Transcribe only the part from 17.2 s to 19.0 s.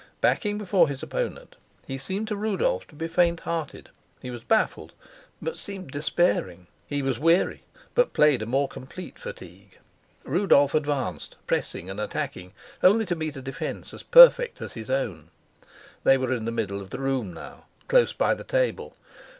now, close by the table.